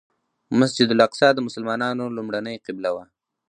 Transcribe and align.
مسجد 0.59 0.87
الاقصی 0.95 1.29
د 1.33 1.39
مسلمانانو 1.47 2.13
لومړنۍ 2.17 2.55
قبله 2.65 2.89
وه. 2.95 3.05